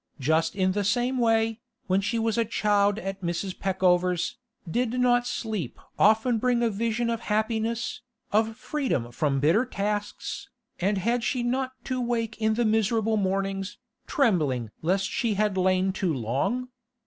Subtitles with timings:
[0.19, 3.55] Just in the same way, when she was a child at Mrs.
[3.59, 4.35] Peckover's,
[4.67, 8.01] did not sleep often bring a vision of happiness,
[8.31, 13.77] of freedom from bitter tasks, and had she not to wake in the miserable mornings,
[14.07, 16.69] trembling lest she had lain too long?